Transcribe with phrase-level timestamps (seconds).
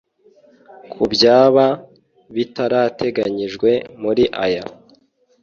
[0.91, 1.65] Kubyaba
[2.35, 3.69] bitarateganijwe
[4.01, 4.63] muri aya